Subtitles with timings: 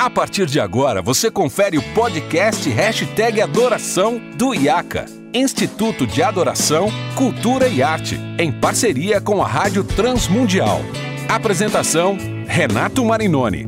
[0.00, 6.86] A partir de agora, você confere o podcast Hashtag Adoração do IACA, Instituto de Adoração,
[7.16, 10.82] Cultura e Arte, em parceria com a Rádio Transmundial.
[11.28, 12.16] Apresentação,
[12.46, 13.66] Renato Marinoni.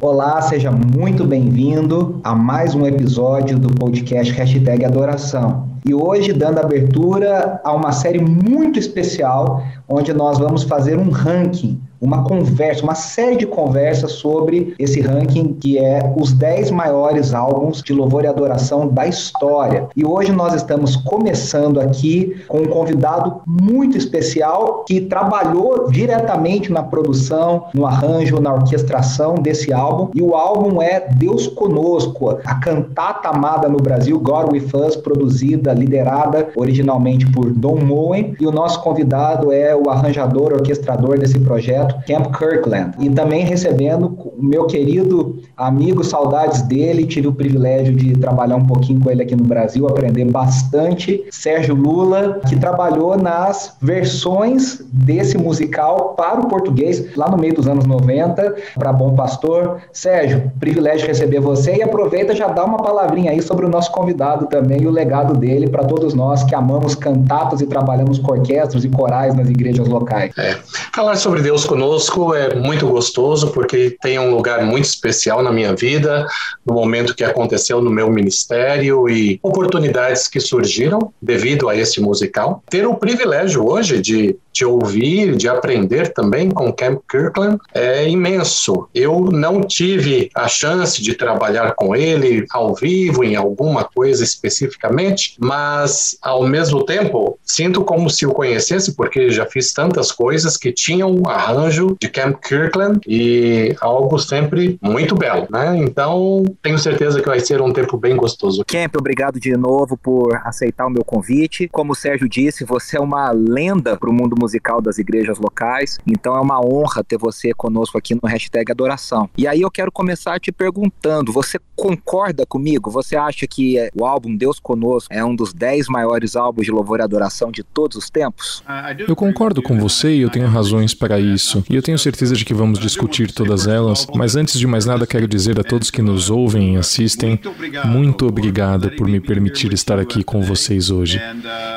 [0.00, 5.69] Olá, seja muito bem-vindo a mais um episódio do podcast Hashtag Adoração.
[5.84, 11.80] E hoje, dando abertura a uma série muito especial, onde nós vamos fazer um ranking
[12.00, 17.82] uma conversa, uma série de conversas sobre esse ranking que é os 10 maiores álbuns
[17.82, 19.88] de louvor e adoração da história.
[19.94, 26.82] E hoje nós estamos começando aqui com um convidado muito especial que trabalhou diretamente na
[26.82, 30.10] produção, no arranjo, na orquestração desse álbum.
[30.14, 35.72] E o álbum é Deus Conosco, a cantata amada no Brasil, God With Us, produzida,
[35.72, 38.34] liderada originalmente por Don Moen.
[38.40, 42.94] E o nosso convidado é o arranjador, orquestrador desse projeto, Camp Kirkland.
[42.98, 49.00] E também recebendo meu querido amigo, saudades dele, tive o privilégio de trabalhar um pouquinho
[49.00, 51.24] com ele aqui no Brasil, aprender bastante.
[51.30, 57.66] Sérgio Lula, que trabalhou nas versões desse musical para o português lá no meio dos
[57.66, 59.80] anos 90, para Bom Pastor.
[59.92, 64.46] Sérgio, privilégio receber você e aproveita já dá uma palavrinha aí sobre o nosso convidado
[64.46, 68.84] também e o legado dele para todos nós que amamos cantatas e trabalhamos com orquestras
[68.84, 70.32] e corais nas igrejas locais.
[70.38, 70.56] É.
[70.94, 75.52] Falar sobre Deus conosco conosco é muito gostoso porque tem um lugar muito especial na
[75.52, 76.26] minha vida,
[76.66, 82.62] no momento que aconteceu no meu ministério e oportunidades que surgiram devido a este musical.
[82.68, 88.88] Ter o privilégio hoje de de ouvir, de aprender também com Camp Kirkland é imenso.
[88.94, 95.36] Eu não tive a chance de trabalhar com ele ao vivo em alguma coisa especificamente,
[95.38, 100.72] mas ao mesmo tempo sinto como se o conhecesse porque já fiz tantas coisas que
[100.72, 105.76] tinham um arranjo de Camp Kirkland e algo sempre muito belo, né?
[105.78, 108.64] Então tenho certeza que vai ser um tempo bem gostoso.
[108.66, 111.68] Camp, obrigado de novo por aceitar o meu convite.
[111.68, 115.98] Como o Sérgio disse, você é uma lenda para o mundo musical das igrejas locais.
[116.06, 119.28] Então é uma honra ter você conosco aqui no hashtag Adoração.
[119.36, 122.90] E aí eu quero começar te perguntando: você concorda comigo?
[122.90, 127.00] Você acha que o álbum Deus Conosco é um dos 10 maiores álbuns de louvor
[127.00, 128.62] e adoração de todos os tempos?
[129.06, 131.64] Eu concordo com você e eu tenho razões para isso.
[131.68, 134.06] E eu tenho certeza de que vamos discutir todas elas.
[134.14, 137.38] Mas antes de mais nada, quero dizer a todos que nos ouvem e assistem:
[137.86, 141.20] muito obrigado por me permitir estar aqui com vocês hoje.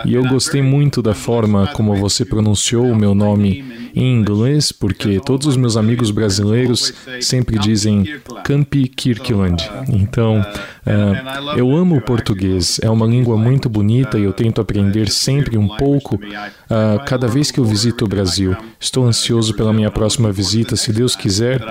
[0.05, 4.71] E eu gostei muito da forma como você pronunciou pronunciou o meu nome em inglês,
[4.71, 8.03] porque todos os meus amigos brasileiros sempre dizem
[8.43, 9.69] Campi Kirkland.
[9.89, 15.09] Então, uh, eu amo o português, é uma língua muito bonita e eu tento aprender
[15.09, 18.55] sempre um pouco uh, cada vez que eu visito o Brasil.
[18.79, 21.61] Estou ansioso pela minha próxima visita, se Deus quiser,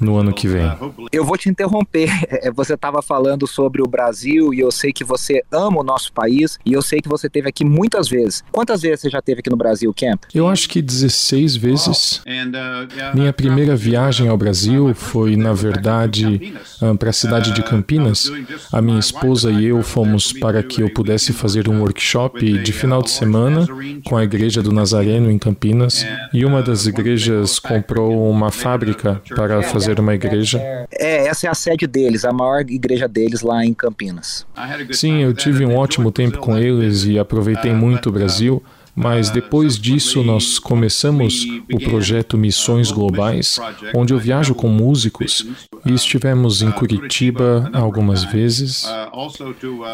[0.00, 0.70] no ano que vem.
[1.10, 2.10] Eu vou te interromper.
[2.54, 6.58] Você estava falando sobre o Brasil e eu sei que você ama o nosso país
[6.64, 8.44] e eu sei que você esteve aqui muitas vezes.
[8.52, 10.22] Quantas vezes você já esteve aqui no Brasil, Camp?
[10.34, 12.16] Eu acho que 16 vezes.
[12.18, 17.64] Uh, Minha primeira viagem ao Brasil foi, na verdade, ah, para a cidade de uh,
[17.64, 18.30] Campinas.
[18.72, 23.02] A minha esposa e eu fomos para que eu pudesse fazer um workshop de final
[23.02, 23.66] de semana
[24.04, 26.06] com a Igreja do Nazareno em Campinas.
[26.32, 30.58] E uma das igrejas comprou uma fábrica para fazer uma igreja.
[30.90, 34.46] É, essa é a sede deles, a maior igreja deles lá em Campinas.
[34.92, 38.62] Sim, eu tive um ótimo tempo com eles e aproveitei muito o Brasil.
[38.94, 43.58] Mas depois disso, nós começamos o projeto Missões Globais,
[43.94, 45.46] onde eu viajo com músicos
[45.84, 48.86] e estivemos em Curitiba algumas vezes,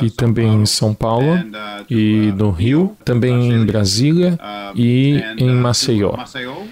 [0.02, 1.38] e também em São Paulo,
[1.88, 4.38] e no Rio, também em Brasília
[4.74, 6.14] e em Maceió.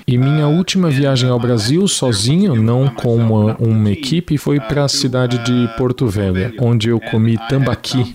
[0.07, 4.89] E minha última viagem ao Brasil sozinho, não com uma, uma equipe, foi para a
[4.89, 8.15] cidade de Porto Velho, onde eu comi tambaqui.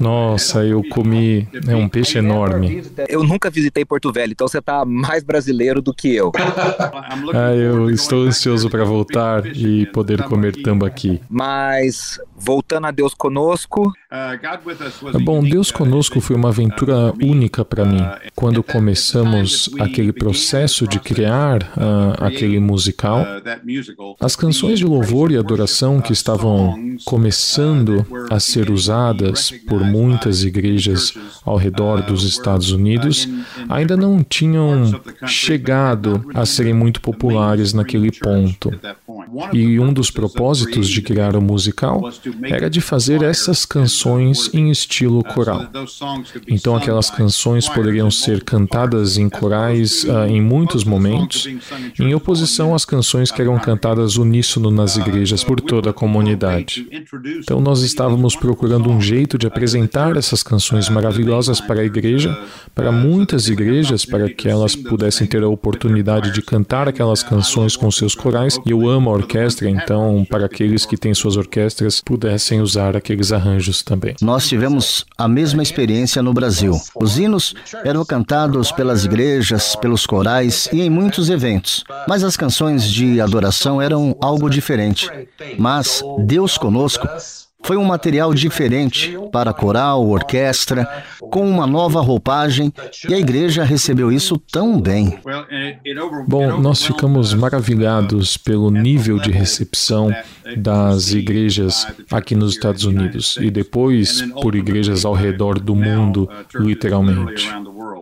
[0.00, 2.77] Nossa, eu comi é um peixe enorme.
[3.08, 6.32] Eu nunca visitei Porto Velho, então você tá mais brasileiro do que eu.
[7.34, 11.20] ah, eu estou ansioso para voltar e poder comer tambaqui.
[11.28, 13.92] Mas voltando a Deus conosco.
[15.24, 18.02] Bom, Deus conosco foi uma aventura única para mim.
[18.34, 23.24] Quando começamos aquele processo de criar uh, aquele musical,
[24.20, 31.14] as canções de louvor e adoração que estavam começando a ser usadas por muitas igrejas
[31.44, 33.28] ao redor dos Estados Estados Unidos
[33.68, 38.70] ainda não tinham chegado a serem muito populares naquele ponto.
[39.52, 42.10] E um dos propósitos de criar o musical
[42.42, 45.68] era de fazer essas canções em estilo coral.
[46.46, 51.48] Então, aquelas canções poderiam ser cantadas em corais uh, em muitos momentos,
[51.98, 56.86] em oposição às canções que eram cantadas uníssono nas igrejas por toda a comunidade.
[57.38, 62.38] Então, nós estávamos procurando um jeito de apresentar essas canções maravilhosas para a igreja,
[62.74, 67.90] para muitas igrejas, para que elas pudessem ter a oportunidade de cantar aquelas canções com
[67.90, 68.58] seus corais.
[68.64, 73.32] E eu amo a orquestra, então, para aqueles que têm suas orquestras, pudessem usar aqueles
[73.32, 74.14] arranjos também.
[74.20, 76.72] Nós tivemos a mesma experiência no Brasil.
[76.94, 81.84] Os hinos eram cantados pelas igrejas, pelos corais e em muitos eventos.
[82.08, 85.10] Mas as canções de adoração eram algo diferente.
[85.58, 87.08] Mas Deus conosco
[87.62, 92.72] foi um material diferente para coral, orquestra, com uma nova roupagem,
[93.08, 95.18] e a igreja recebeu isso tão bem.
[96.26, 100.14] Bom, nós ficamos maravilhados pelo nível de recepção
[100.56, 107.50] das igrejas aqui nos Estados Unidos e depois por igrejas ao redor do mundo, literalmente.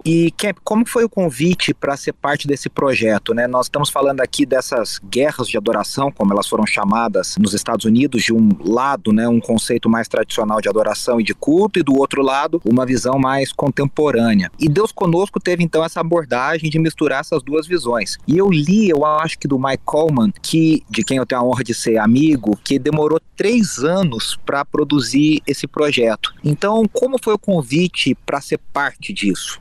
[0.09, 3.35] E Kemp, como foi o convite para ser parte desse projeto?
[3.35, 3.49] Né?
[3.49, 8.23] Nós estamos falando aqui dessas guerras de adoração, como elas foram chamadas nos Estados Unidos,
[8.23, 11.99] de um lado, né, um conceito mais tradicional de adoração e de culto, e do
[11.99, 14.49] outro lado, uma visão mais contemporânea.
[14.61, 18.17] E Deus Conosco teve então essa abordagem de misturar essas duas visões.
[18.29, 21.45] E eu li, eu acho que do Mike Coleman, que, de quem eu tenho a
[21.45, 26.33] honra de ser amigo, que demorou três anos para produzir esse projeto.
[26.45, 29.61] Então, como foi o convite para ser parte disso?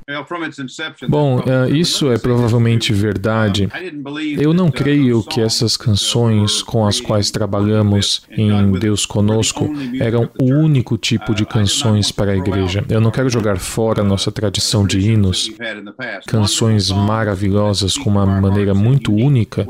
[1.07, 3.69] Bom, é, isso é provavelmente verdade.
[4.37, 10.45] Eu não creio que essas canções com as quais trabalhamos em Deus Conosco eram o
[10.45, 12.83] único tipo de canções para a igreja.
[12.89, 15.51] Eu não quero jogar fora nossa tradição de hinos,
[16.27, 19.65] canções maravilhosas com uma maneira muito única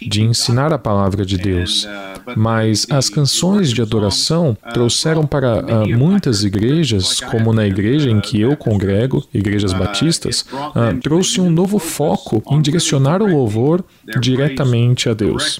[0.00, 1.88] de ensinar a palavra de Deus.
[2.36, 8.40] Mas as canções de adoração trouxeram para uh, muitas igrejas, como na igreja em que
[8.40, 13.84] eu congrego, igrejas batistas, uh, trouxe um novo foco em direcionar o louvor
[14.20, 15.58] diretamente a Deus.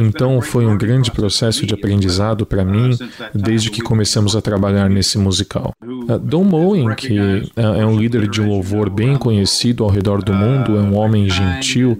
[0.00, 2.90] Então foi um grande processo de aprendizado para mim
[3.34, 5.72] desde que começamos a trabalhar nesse musical.
[5.82, 10.32] Uh, Don Moen, que uh, é um líder de louvor bem conhecido ao redor do
[10.32, 11.98] mundo, é um homem gentil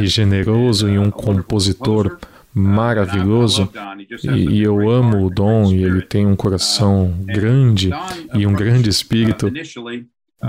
[0.00, 2.18] e generoso e um compositor
[2.54, 3.68] maravilhoso
[4.22, 7.90] e, e, eu amo o Dom e ele tem um coração grande
[8.32, 9.50] e um grande espírito.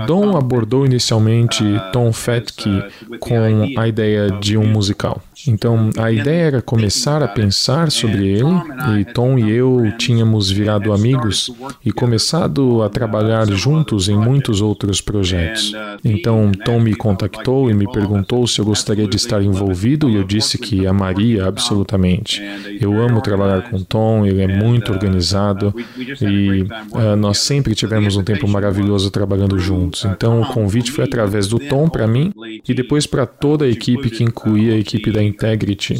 [0.06, 2.82] Dom abordou inicialmente Tom Fetke
[3.18, 3.34] com
[3.78, 5.22] a ideia de um musical.
[5.48, 10.92] Então, a ideia era começar a pensar sobre ele, e Tom e eu tínhamos virado
[10.92, 11.50] amigos
[11.84, 15.72] e começado a trabalhar juntos em muitos outros projetos.
[16.04, 20.24] Então, Tom me contactou e me perguntou se eu gostaria de estar envolvido, e eu
[20.24, 22.42] disse que amaria absolutamente.
[22.80, 25.74] Eu amo trabalhar com Tom, ele é muito organizado
[26.20, 29.75] e uh, nós sempre tivemos um tempo maravilhoso trabalhando juntos.
[30.04, 32.32] Então, o convite foi através do Tom para mim
[32.66, 35.98] e depois para toda a equipe que incluía a equipe da Integrity,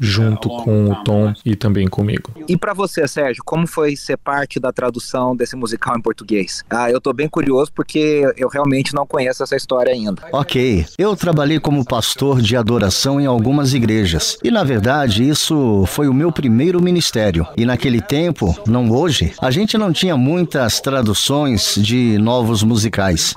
[0.00, 2.30] junto com o Tom e também comigo.
[2.48, 6.64] E para você, Sérgio, como foi ser parte da tradução desse musical em português?
[6.70, 10.22] Ah, eu estou bem curioso porque eu realmente não conheço essa história ainda.
[10.32, 16.08] Ok, eu trabalhei como pastor de adoração em algumas igrejas e na verdade isso foi
[16.08, 17.46] o meu primeiro ministério.
[17.56, 22.77] E naquele tempo, não hoje, a gente não tinha muitas traduções de novos musicais.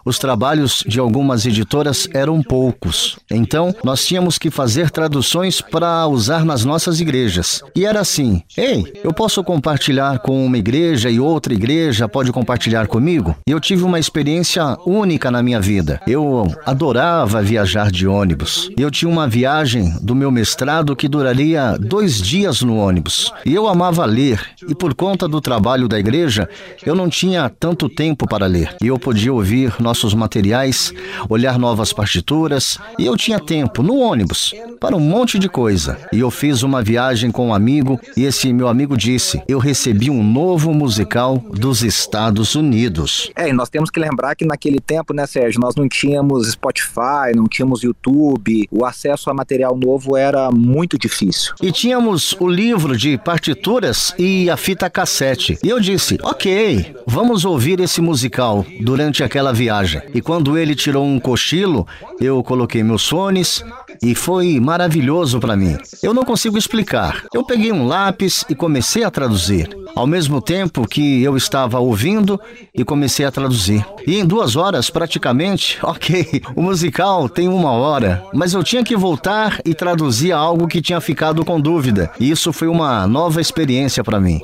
[0.05, 3.17] Os trabalhos de algumas editoras eram poucos.
[3.29, 7.63] Então, nós tínhamos que fazer traduções para usar nas nossas igrejas.
[7.75, 12.87] E era assim: ei, eu posso compartilhar com uma igreja e outra igreja pode compartilhar
[12.87, 13.35] comigo?
[13.47, 16.01] E eu tive uma experiência única na minha vida.
[16.07, 18.69] Eu adorava viajar de ônibus.
[18.77, 23.31] Eu tinha uma viagem do meu mestrado que duraria dois dias no ônibus.
[23.45, 24.41] E eu amava ler.
[24.67, 26.49] E por conta do trabalho da igreja,
[26.85, 28.75] eu não tinha tanto tempo para ler.
[28.81, 30.93] E eu podia ouvir nossos materiais,
[31.29, 32.77] olhar novas partituras.
[32.99, 35.97] E eu tinha tempo no ônibus para um monte de coisa.
[36.11, 40.09] E eu fiz uma viagem com um amigo e esse meu amigo disse: Eu recebi
[40.09, 43.31] um novo musical dos Estados Unidos.
[43.35, 47.35] É, e nós temos que lembrar que naquele tempo, né, Sérgio, nós não tínhamos Spotify,
[47.35, 51.53] não tínhamos YouTube, o acesso a material novo era muito difícil.
[51.61, 55.57] E tínhamos o livro de partituras e a fita cassete.
[55.63, 60.01] E eu disse: Ok, vamos ouvir esse musical durante aquela viagem.
[60.13, 61.87] E quando ele tirou um cochilo,
[62.19, 63.63] eu coloquei meus fones
[64.01, 65.77] e foi maravilhoso para mim.
[66.01, 67.23] Eu não consigo explicar.
[67.33, 72.39] Eu peguei um lápis e comecei a traduzir, ao mesmo tempo que eu estava ouvindo
[72.73, 73.85] e comecei a traduzir.
[74.05, 78.95] E em duas horas, praticamente, ok, o musical tem uma hora, mas eu tinha que
[78.95, 82.11] voltar e traduzir algo que tinha ficado com dúvida.
[82.19, 84.41] E isso foi uma nova experiência para mim.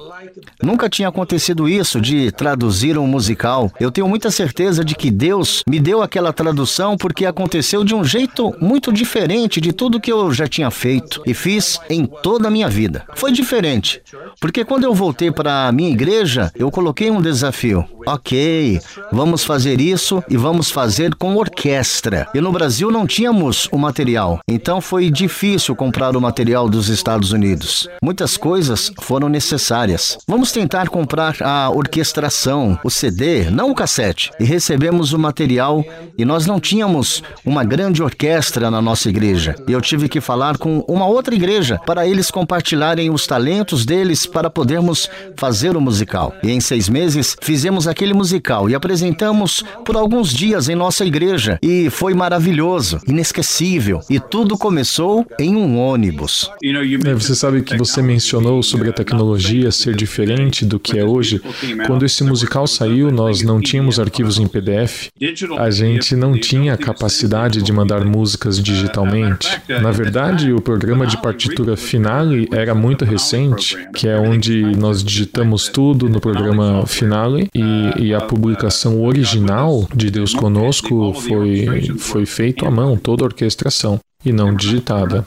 [0.61, 3.71] Nunca tinha acontecido isso de traduzir um musical.
[3.79, 8.03] Eu tenho muita certeza de que Deus me deu aquela tradução porque aconteceu de um
[8.03, 12.51] jeito muito diferente de tudo que eu já tinha feito e fiz em toda a
[12.51, 13.05] minha vida.
[13.15, 14.01] Foi diferente,
[14.39, 17.85] porque quando eu voltei para a minha igreja, eu coloquei um desafio.
[18.05, 18.79] Ok,
[19.11, 22.27] vamos fazer isso e vamos fazer com orquestra.
[22.33, 27.31] E no Brasil não tínhamos o material, então foi difícil comprar o material dos Estados
[27.31, 27.87] Unidos.
[28.01, 30.17] Muitas coisas foram necessárias.
[30.29, 34.29] Vamos tentar comprar a orquestração, o CD, não o cassete.
[34.37, 35.85] E recebemos o material
[36.17, 39.55] e nós não tínhamos uma grande orquestra na nossa igreja.
[39.65, 44.25] E eu tive que falar com uma outra igreja para eles compartilharem os talentos deles
[44.25, 46.35] para podermos fazer o musical.
[46.43, 51.57] E em seis meses fizemos aquele musical e apresentamos por alguns dias em nossa igreja
[51.63, 54.01] e foi maravilhoso, inesquecível.
[54.09, 56.51] E tudo começou em um ônibus.
[56.61, 61.41] É, você sabe que você mencionou sobre a tecnologia ser diferente do que é hoje.
[61.85, 65.09] Quando esse musical saiu, nós não tínhamos arquivos em PDF.
[65.57, 69.47] A gente não tinha a capacidade de mandar músicas digitalmente.
[69.81, 75.67] Na verdade, o programa de partitura Finale era muito recente, que é onde nós digitamos
[75.69, 77.67] tudo no programa Finale e
[77.99, 83.99] e, a publicação original de Deus Conosco foi, foi feito à mão, toda a orquestração
[84.25, 85.21] e não digitada.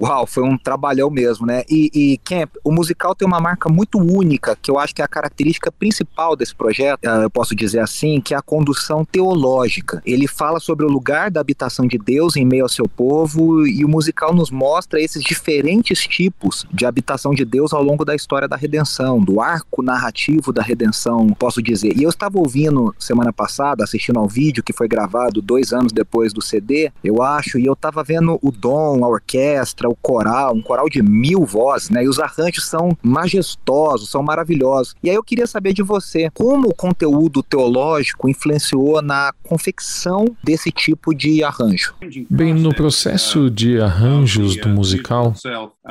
[0.00, 1.64] Uau, foi um trabalhão mesmo, né?
[1.68, 5.04] E, e Camp, o musical tem uma marca muito única, que eu acho que é
[5.04, 10.00] a característica principal desse projeto, eh, eu posso dizer assim, que é a condução teológica.
[10.06, 13.84] Ele fala sobre o lugar da habitação de Deus em meio ao seu povo e
[13.84, 18.46] o musical nos mostra esses diferentes tipos de habitação de Deus ao longo da história
[18.46, 21.96] da redenção, do arco narrativo da redenção, posso dizer.
[21.96, 26.32] E eu estava ouvindo semana passada, assistindo ao vídeo que foi gravado dois anos depois
[26.32, 30.62] do CD, eu acho, e eu estava vendo o dom, a orquestra, o coral, um
[30.62, 32.04] coral de mil vozes, né?
[32.04, 34.94] E os arranjos são majestosos, são maravilhosos.
[35.02, 40.70] E aí eu queria saber de você, como o conteúdo teológico influenciou na confecção desse
[40.70, 41.94] tipo de arranjo?
[42.28, 45.34] Bem, no processo de arranjos do musical,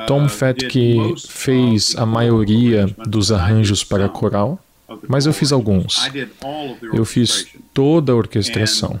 [0.06, 4.58] Tom Fetke fez a maioria dos arranjos para coral
[5.08, 6.10] mas eu fiz alguns.
[6.92, 9.00] Eu fiz toda a orquestração.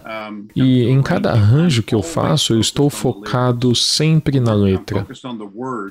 [0.54, 5.06] E em cada arranjo que eu faço, eu estou focado sempre na letra.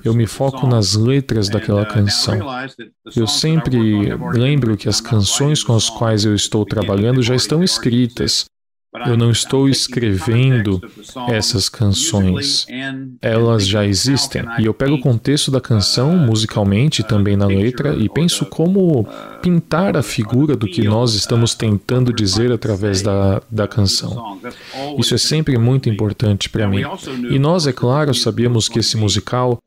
[0.03, 2.39] Eu me foco nas letras daquela canção.
[3.15, 8.45] Eu sempre lembro que as canções com as quais eu estou trabalhando já estão escritas.
[9.05, 10.81] Eu não estou escrevendo
[11.29, 12.65] essas canções.
[13.21, 14.43] Elas já existem.
[14.57, 19.07] E eu pego o contexto da canção musicalmente, também na letra, e penso como
[19.41, 24.39] pintar a figura do que nós estamos tentando dizer através da, da canção.
[24.97, 26.81] Isso é sempre muito importante para mim.
[27.29, 29.59] E nós, é claro, sabíamos que esse musical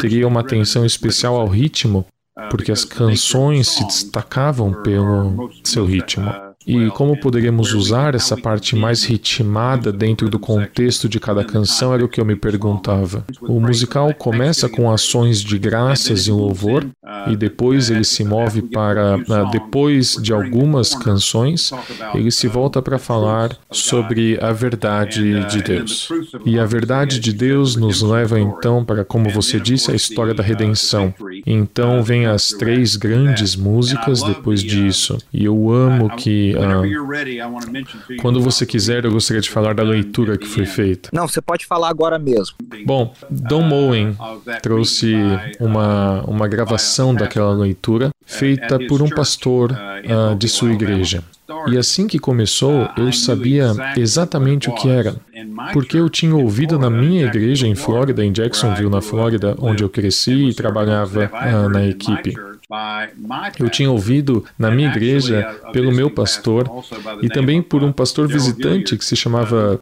[0.00, 2.06] teria uma atenção especial ao ritmo,
[2.50, 6.32] porque as canções se destacavam pelo seu ritmo.
[6.66, 12.04] E como poderíamos usar essa parte mais ritmada dentro do contexto de cada canção era
[12.04, 13.24] o que eu me perguntava.
[13.40, 16.86] O musical começa com ações de graças e louvor,
[17.28, 21.70] e depois ele se move para, ah, depois de algumas canções,
[22.14, 26.08] ele se volta para falar sobre a verdade de Deus.
[26.44, 30.42] E a verdade de Deus nos leva então para, como você disse, a história da
[30.42, 31.14] redenção.
[31.46, 35.18] Então vem as três grandes músicas depois disso.
[35.32, 36.82] E eu amo que ah,
[38.20, 41.10] quando você quiser, eu gostaria de falar da leitura que foi feita.
[41.12, 42.56] Não, você pode falar agora mesmo.
[42.86, 44.16] Bom, Don Moen
[44.62, 45.14] trouxe
[45.58, 51.22] uma, uma gravação daquela leitura feita por um pastor uh, de sua igreja.
[51.68, 55.16] E assim que começou, eu sabia exatamente o que era,
[55.72, 59.88] porque eu tinha ouvido na minha igreja em Flórida, em Jacksonville, na Flórida, onde eu
[59.88, 62.34] cresci e trabalhava uh, na equipe.
[63.58, 66.68] Eu tinha ouvido na minha igreja pelo meu pastor
[67.22, 69.78] e também por um pastor visitante que se chamava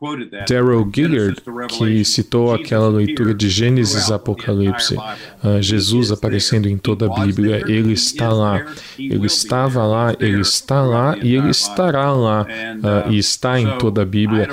[0.49, 1.37] Daryl Gillard,
[1.69, 4.97] que citou aquela leitura de Gênesis Apocalipse.
[4.97, 8.65] Uh, Jesus aparecendo em toda a Bíblia, ele está lá,
[8.99, 14.03] ele estava lá, ele está lá e ele estará lá uh, e está em toda
[14.03, 14.49] a Bíblia.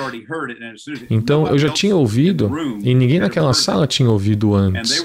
[1.10, 2.52] Então eu já tinha ouvido
[2.84, 5.04] e ninguém naquela sala tinha ouvido antes.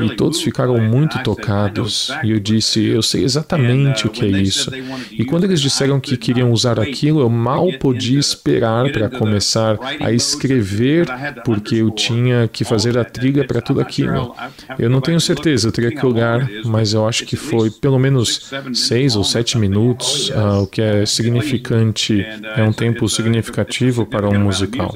[0.00, 2.10] E todos ficaram muito tocados.
[2.22, 4.70] E eu disse, disse: Eu sei exatamente o que é isso.
[5.12, 10.12] E quando eles disseram que queriam usar aquilo, eu mal podia esperar para começar a
[10.12, 11.06] escrever,
[11.44, 14.34] porque eu tinha que fazer a trilha para tudo aquilo.
[14.78, 18.50] Eu não tenho certeza, eu teria que olhar, mas eu acho que foi pelo menos
[18.74, 22.24] seis ou sete minutos, uh, o que é significante,
[22.56, 24.94] é um tempo significativo para um musical.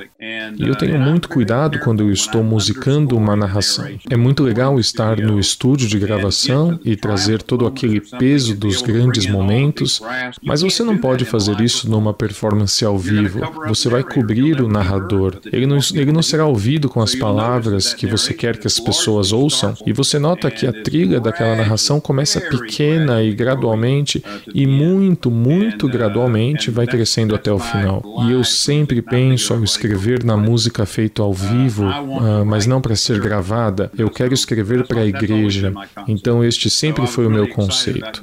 [0.56, 3.86] E eu tenho muito cuidado quando eu estou musicando uma narração.
[4.08, 9.26] É muito legal estar no estúdio de gravação e trazer todo aquele peso dos grandes
[9.26, 10.00] momentos,
[10.42, 13.40] mas você não pode fazer isso numa performance ao vivo.
[13.68, 15.38] Você vai cobrir o narrador.
[15.52, 19.32] Ele não, ele não será ouvido com as palavras que você quer que as pessoas
[19.32, 25.30] ouçam, e você nota que a trilha daquela narração começa pequena e gradualmente, e muito,
[25.30, 28.02] muito gradualmente vai crescendo até o final.
[28.26, 32.96] E eu sempre penso ao escrever na música feita ao vivo, uh, mas não para
[32.96, 35.70] ser gravada, eu quero escrever para a igreja.
[36.08, 38.20] Então, este sempre foi o meu conceito.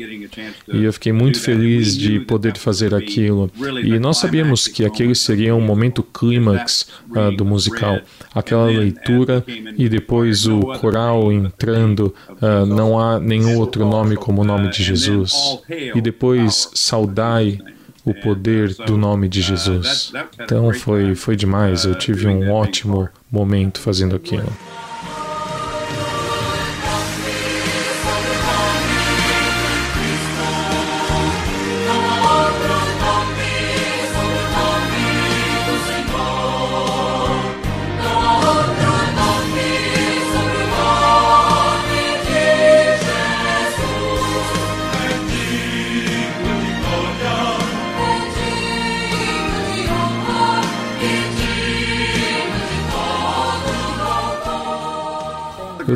[0.71, 3.51] E eu fiquei muito feliz de poder fazer aquilo.
[3.83, 7.99] E nós sabíamos que aquele seria um momento clímax uh, do musical.
[8.33, 9.43] Aquela leitura
[9.77, 14.83] e depois o coral entrando, uh, não há nenhum outro nome como o nome de
[14.83, 15.33] Jesus.
[15.69, 17.59] E depois, saudai
[18.05, 20.11] o poder do nome de Jesus.
[20.39, 24.51] Então foi, foi demais, eu tive um ótimo momento fazendo aquilo.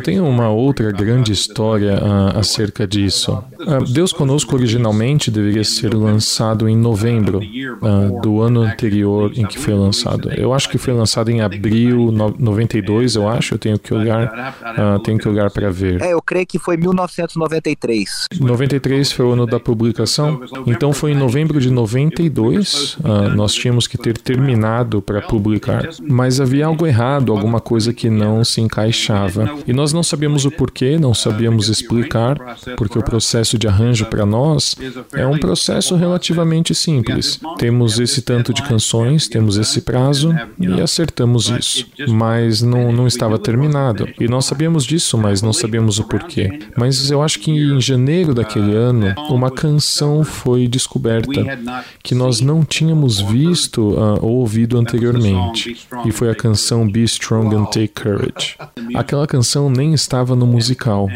[0.04, 3.42] Tenho uma outra grande história uh, acerca disso.
[3.58, 9.58] Uh, Deus Conosco originalmente deveria ser lançado em novembro uh, do ano anterior em que
[9.58, 10.30] foi lançado.
[10.32, 13.54] Eu acho que foi lançado em abril no 92, eu acho.
[13.54, 14.54] Eu tenho que olhar,
[15.02, 16.02] tenho que olhar para ver.
[16.02, 18.26] É, eu creio que foi 1993.
[18.38, 20.42] 93 foi o ano da publicação.
[20.66, 22.98] Então foi em novembro de 92.
[23.34, 28.44] nós tínhamos que ter terminado para publicar, mas havia algo errado, alguma coisa que não
[28.44, 29.48] se encaixava.
[29.66, 32.36] E nós nós não sabíamos o porquê, não sabíamos explicar,
[32.76, 34.76] porque o processo de arranjo para nós
[35.12, 37.40] é um processo relativamente simples.
[37.56, 41.86] Temos esse tanto de canções, temos esse prazo e acertamos isso.
[42.08, 44.08] Mas não, não estava terminado.
[44.20, 46.60] E nós sabíamos disso, mas não sabíamos o porquê.
[46.76, 51.58] Mas eu acho que em janeiro daquele ano, uma canção foi descoberta
[52.02, 55.76] que nós não tínhamos visto uh, ou ouvido anteriormente.
[56.04, 58.56] E foi a canção Be Strong and Take Courage.
[58.94, 61.08] Aquela canção nem estava no musical.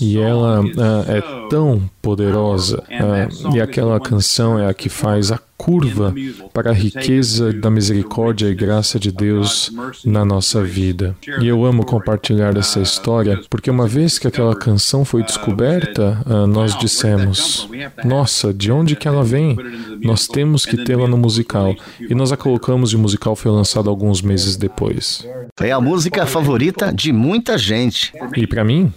[0.00, 2.82] E ela uh, é tão poderosa.
[2.90, 6.14] Uh, e aquela canção é a que faz a curva
[6.52, 9.72] para a riqueza da misericórdia e graça de Deus
[10.04, 11.16] na nossa vida.
[11.40, 16.46] E eu amo compartilhar essa história porque uma vez que aquela canção foi descoberta, uh,
[16.46, 17.68] nós dissemos:
[18.04, 19.56] Nossa, de onde que ela vem?
[20.02, 21.74] Nós temos que tê-la no musical.
[21.98, 25.26] E nós a colocamos e o musical foi lançado alguns meses depois.
[25.58, 28.12] É a música favorita de muita gente.
[28.36, 28.92] E para mim?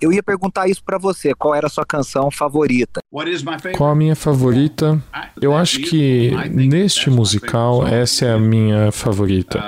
[0.00, 1.32] Eu ia perguntar isso para você.
[1.34, 3.00] Qual era a sua canção favorita?
[3.76, 5.00] Qual a minha favorita?
[5.40, 9.62] Eu acho que neste musical essa é a minha favorita.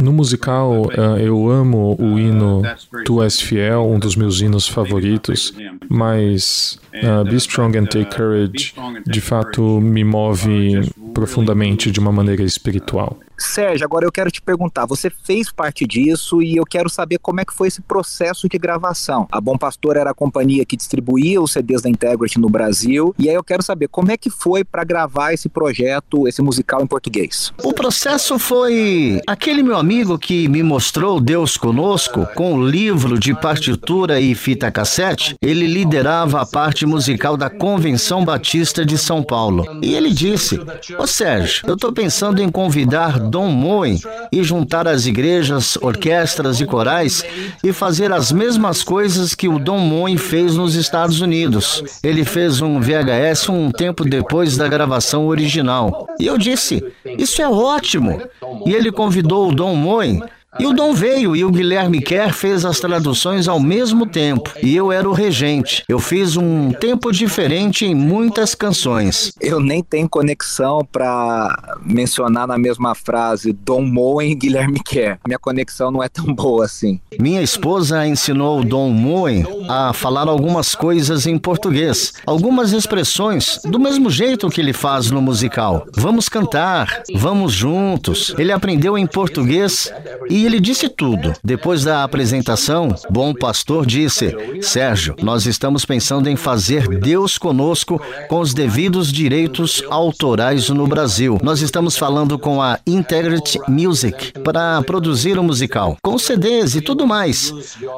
[0.00, 2.62] No musical uh, eu amo o hino
[3.04, 5.52] Tu és fiel, um dos meus hinos favoritos,
[5.90, 8.74] mas uh, Be Strong and Take Courage
[9.06, 13.18] de fato me move profundamente de uma maneira espiritual.
[13.36, 17.40] Sérgio, agora eu quero te perguntar, você fez parte disso e eu quero saber como
[17.40, 19.26] é que foi esse processo de gravação.
[19.30, 23.28] A Bom Pastor era a companhia que distribuía os CDs da Integrity no Brasil, e
[23.28, 26.86] aí eu quero saber como é que foi para gravar esse projeto, esse musical em
[26.86, 27.52] português.
[27.62, 33.34] O processo foi aquele meu amigo que me mostrou Deus conosco com o livro de
[33.34, 39.66] partitura e fita cassete, ele liderava a parte musical da Convenção Batista de São Paulo.
[39.82, 40.60] E ele disse:
[40.98, 44.00] "Ô Sérgio, eu estou pensando em convidar Dom Moen
[44.32, 47.24] e juntar as igrejas, orquestras e corais
[47.62, 51.82] e fazer as mesmas coisas que o Dom Moen fez nos Estados Unidos.
[52.02, 56.08] Ele fez um VHS um tempo depois da gravação original.
[56.18, 56.84] E eu disse:
[57.18, 58.20] Isso é ótimo!
[58.66, 60.22] E ele convidou o Dom Moen
[60.58, 64.52] E o Dom veio e o Guilherme Kerr fez as traduções ao mesmo tempo.
[64.62, 65.82] E eu era o regente.
[65.88, 69.32] Eu fiz um tempo diferente em muitas canções.
[69.40, 75.18] Eu nem tenho conexão para mencionar na mesma frase Dom Moen e Guilherme Kerr.
[75.26, 77.00] Minha conexão não é tão boa assim.
[77.20, 83.80] Minha esposa ensinou o Dom Moen a falar algumas coisas em português, algumas expressões, do
[83.80, 85.86] mesmo jeito que ele faz no musical.
[85.96, 88.34] Vamos cantar, vamos juntos.
[88.38, 89.92] Ele aprendeu em português
[90.28, 91.32] e ele disse tudo.
[91.42, 98.40] Depois da apresentação, Bom Pastor disse: Sérgio, nós estamos pensando em fazer Deus conosco com
[98.40, 101.38] os devidos direitos autorais no Brasil.
[101.42, 106.80] Nós estamos falando com a Integrity Music para produzir o um musical, com CDs e
[106.80, 107.52] tudo mais.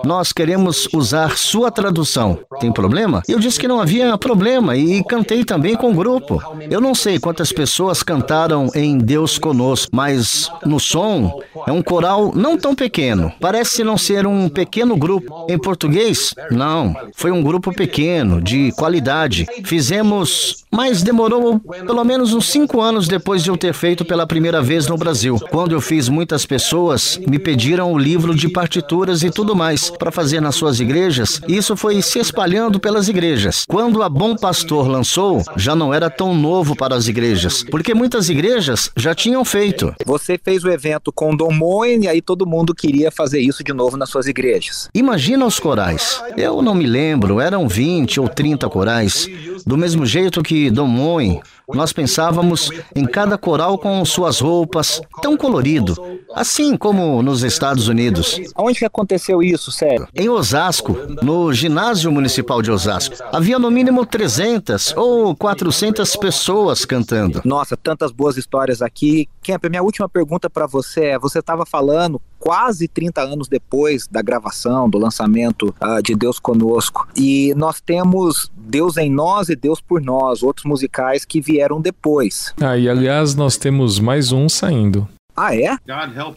[0.05, 2.39] Nós queremos usar sua tradução.
[2.61, 3.23] Tem problema?
[3.29, 6.43] Eu disse que não havia problema e cantei também com o grupo.
[6.71, 12.33] Eu não sei quantas pessoas cantaram em Deus Conosco, mas no som é um coral
[12.37, 13.33] não tão pequeno.
[13.41, 15.47] Parece não ser um pequeno grupo.
[15.49, 16.95] Em português, não.
[17.15, 19.47] Foi um grupo pequeno, de qualidade.
[19.65, 24.63] Fizemos, mas demorou pelo menos uns cinco anos depois de eu ter feito pela primeira
[24.63, 25.41] vez no Brasil.
[25.51, 30.13] Quando eu fiz, muitas pessoas me pediram o livro de partituras e tudo mais para
[30.13, 31.41] fazer nas suas igrejas.
[31.49, 33.65] E isso foi se espalhando pelas igrejas.
[33.67, 38.29] Quando a Bom Pastor lançou, já não era tão novo para as igrejas, porque muitas
[38.29, 39.95] igrejas já tinham feito.
[40.05, 43.73] Você fez o evento com Dom Moen e aí todo mundo queria fazer isso de
[43.73, 44.91] novo nas suas igrejas.
[44.93, 46.21] Imagina os corais.
[46.37, 49.29] Eu não me lembro, eram 20 ou 30 corais.
[49.65, 51.41] Do mesmo jeito que Dom Moen
[51.75, 55.97] nós pensávamos em cada coral com suas roupas, tão colorido,
[56.33, 58.41] assim como nos Estados Unidos.
[58.57, 60.07] Onde que aconteceu isso, sério?
[60.15, 63.17] Em Osasco, no ginásio municipal de Osasco.
[63.33, 67.43] Havia no mínimo 300 ou 400 pessoas cantando.
[67.45, 69.29] Nossa, tantas boas histórias aqui.
[69.43, 74.23] Kemp, minha última pergunta para você é: você estava falando quase 30 anos depois da
[74.23, 77.09] gravação, do lançamento uh, de Deus Conosco.
[77.17, 82.55] E nós temos Deus em Nós e Deus por Nós, outros musicais que vieram depois.
[82.61, 85.09] Ah, e aliás, nós temos mais um saindo.
[85.37, 85.77] Ah, é?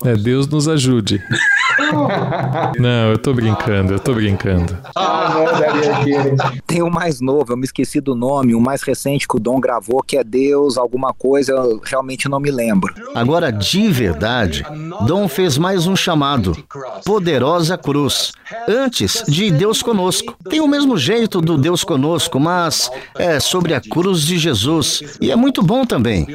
[0.05, 1.23] É, Deus nos ajude.
[2.77, 4.77] Não, eu tô brincando, eu tô brincando.
[6.67, 9.59] Tem o mais novo, eu me esqueci do nome, o mais recente que o Dom
[9.59, 12.93] gravou, que é Deus, alguma coisa, eu realmente não me lembro.
[13.15, 14.65] Agora, de verdade,
[15.07, 16.55] Dom fez mais um chamado,
[17.05, 18.33] Poderosa Cruz,
[18.67, 20.35] antes de Deus Conosco.
[20.49, 25.31] Tem o mesmo jeito do Deus Conosco, mas é sobre a cruz de Jesus, e
[25.31, 26.27] é muito bom também.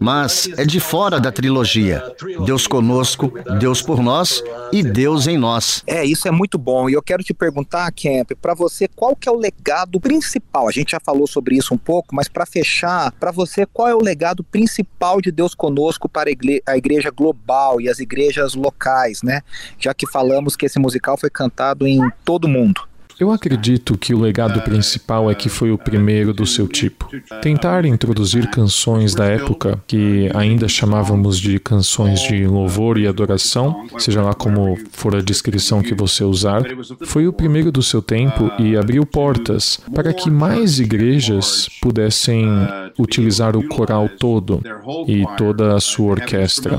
[0.00, 2.02] Mas é de fora da trilogia.
[2.44, 4.42] Deus conosco, Deus por nós
[4.72, 5.82] e Deus em nós.
[5.86, 6.88] É, isso é muito bom.
[6.88, 10.68] E eu quero te perguntar, Kemp, para você, qual que é o legado principal?
[10.68, 13.94] A gente já falou sobre isso um pouco, mas para fechar, para você, qual é
[13.94, 16.30] o legado principal de Deus conosco para
[16.66, 19.42] a igreja global e as igrejas locais, né?
[19.78, 22.82] Já que falamos que esse musical foi cantado em todo o mundo.
[23.18, 27.08] Eu acredito que o legado principal é que foi o primeiro do seu tipo.
[27.40, 34.22] Tentar introduzir canções da época, que ainda chamávamos de canções de louvor e adoração, seja
[34.22, 36.62] lá como for a descrição que você usar,
[37.06, 42.46] foi o primeiro do seu tempo e abriu portas para que mais igrejas pudessem
[42.98, 44.60] utilizar o coral todo
[45.06, 46.78] e toda a sua orquestra.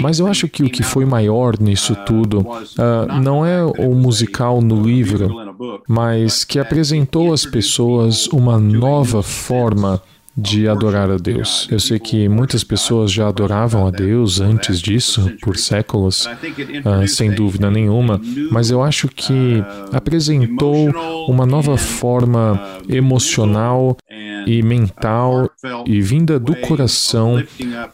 [0.00, 4.60] Mas eu acho que o que foi maior nisso tudo uh, não é o musical
[4.60, 5.30] no livro,
[5.88, 10.00] mas que apresentou às pessoas uma nova forma
[10.36, 11.68] de adorar a Deus.
[11.70, 17.30] Eu sei que muitas pessoas já adoravam a Deus antes disso, por séculos, uh, sem
[17.30, 20.90] dúvida nenhuma, mas eu acho que apresentou
[21.28, 23.96] uma nova forma emocional
[24.46, 25.50] e mental
[25.86, 27.42] e vinda do coração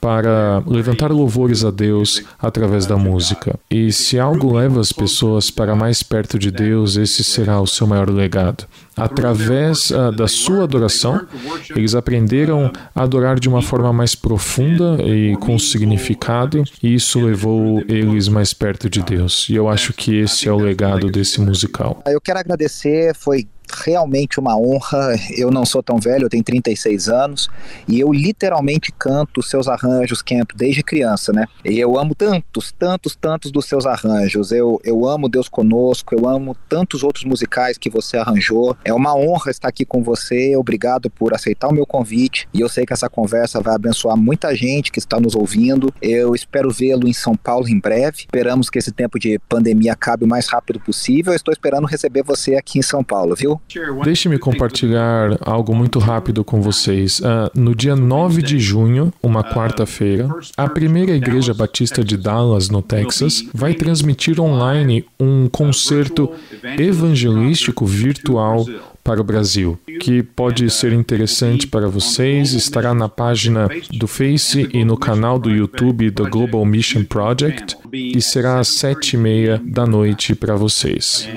[0.00, 3.58] para levantar louvores a Deus através da música.
[3.70, 7.86] E se algo leva as pessoas para mais perto de Deus, esse será o seu
[7.86, 8.66] maior legado.
[8.96, 11.26] Através uh, da sua adoração,
[11.74, 17.82] eles aprenderam a adorar de uma forma mais profunda e com significado, e isso levou
[17.88, 19.48] eles mais perto de Deus.
[19.48, 22.02] E eu acho que esse é o legado desse musical.
[22.06, 23.46] Eu quero agradecer, foi
[23.84, 25.14] realmente uma honra.
[25.36, 27.48] Eu não sou tão velho, eu tenho 36 anos
[27.88, 31.46] e eu literalmente canto seus arranjos, Camp, desde criança, né?
[31.64, 34.52] E eu amo tantos, tantos, tantos dos seus arranjos.
[34.52, 38.76] Eu, eu amo Deus Conosco, eu amo tantos outros musicais que você arranjou.
[38.84, 40.56] É uma honra estar aqui com você.
[40.56, 44.54] Obrigado por aceitar o meu convite e eu sei que essa conversa vai abençoar muita
[44.54, 45.92] gente que está nos ouvindo.
[46.00, 48.20] Eu espero vê-lo em São Paulo em breve.
[48.20, 51.32] Esperamos que esse tempo de pandemia acabe o mais rápido possível.
[51.32, 53.59] Eu estou esperando receber você aqui em São Paulo, viu?
[54.02, 57.20] Deixe-me compartilhar algo muito rápido com vocês.
[57.20, 62.82] Uh, no dia 9 de junho, uma quarta-feira, a primeira Igreja Batista de Dallas, no
[62.82, 66.32] Texas, vai transmitir online um concerto
[66.78, 68.66] evangelístico virtual
[69.02, 72.52] para o Brasil, que pode ser interessante para vocês.
[72.52, 78.20] Estará na página do Face e no canal do YouTube do Global Mission Project e
[78.20, 81.28] será às sete e meia da noite para vocês.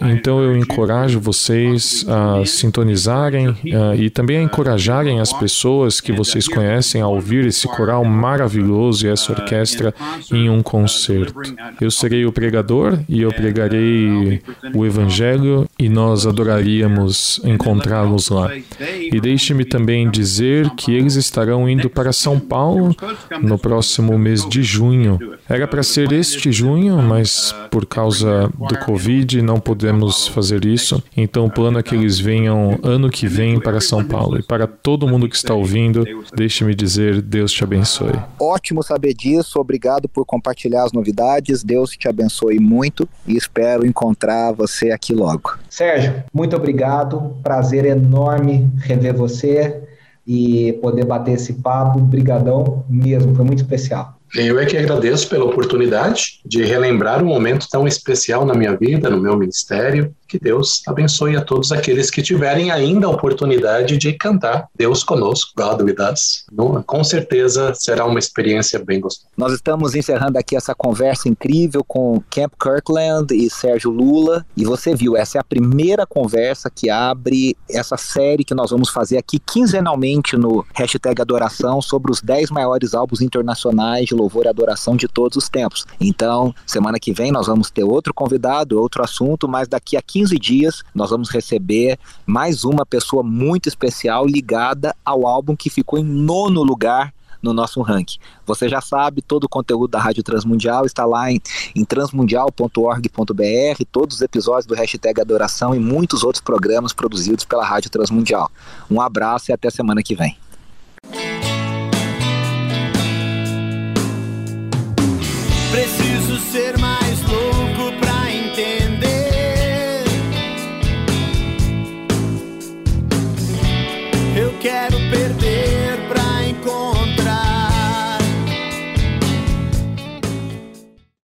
[0.00, 6.48] Então eu encorajo vocês a sintonizarem uh, e também a encorajarem as pessoas que vocês
[6.48, 9.94] conhecem a ouvir esse coral maravilhoso e essa orquestra
[10.32, 11.34] em um concerto.
[11.80, 14.42] Eu serei o pregador e eu pregarei
[14.74, 17.09] o Evangelho e nós adoraríamos
[17.44, 18.50] encontrá-los lá.
[18.80, 22.94] E deixe-me também dizer que eles estarão indo para São Paulo
[23.40, 25.18] no próximo mês de junho.
[25.48, 31.02] Era para ser ser este junho, mas por causa do Covid não podemos fazer isso.
[31.16, 34.38] Então o plano é que eles venham ano que vem para São Paulo.
[34.38, 38.14] E para todo mundo que está ouvindo, deixe-me dizer: Deus te abençoe.
[38.38, 39.58] Ótimo saber disso.
[39.58, 41.62] Obrigado por compartilhar as novidades.
[41.62, 45.58] Deus te abençoe muito e espero encontrar você aqui logo.
[45.68, 46.99] Sérgio, muito obrigado.
[47.42, 49.82] Prazer enorme rever você
[50.26, 52.00] e poder bater esse papo.
[52.00, 54.14] Brigadão mesmo, foi muito especial.
[54.34, 59.10] Eu é que agradeço pela oportunidade de relembrar um momento tão especial na minha vida,
[59.10, 64.12] no meu ministério, que Deus abençoe a todos aqueles que tiverem ainda a oportunidade de
[64.12, 66.44] cantar Deus conosco, God with us.
[66.86, 69.26] Com certeza será uma experiência bem gostosa.
[69.36, 74.46] Nós estamos encerrando aqui essa conversa incrível com Camp Kirkland e Sérgio Lula.
[74.56, 78.88] E você viu, essa é a primeira conversa que abre essa série que nós vamos
[78.90, 84.48] fazer aqui quinzenalmente no hashtag Adoração sobre os 10 maiores álbuns internacionais de louvor e
[84.48, 85.84] adoração de todos os tempos.
[86.00, 90.19] Então, semana que vem nós vamos ter outro convidado, outro assunto, mas daqui a 15
[90.20, 95.98] 15 dias, nós vamos receber mais uma pessoa muito especial ligada ao álbum que ficou
[95.98, 98.18] em nono lugar no nosso ranking.
[98.44, 101.40] Você já sabe, todo o conteúdo da Rádio Transmundial está lá em,
[101.74, 107.88] em transmundial.org.br, todos os episódios do hashtag Adoração e muitos outros programas produzidos pela Rádio
[107.88, 108.50] Transmundial.
[108.90, 110.36] Um abraço e até semana que vem.